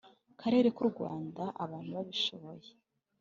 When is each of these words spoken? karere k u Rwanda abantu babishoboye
karere 0.41 0.67
k 0.75 0.77
u 0.83 0.87
Rwanda 0.91 1.43
abantu 1.63 1.89
babishoboye 1.97 2.69